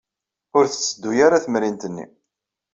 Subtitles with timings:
[0.57, 2.05] Ur tetteddu ara temrint-nni.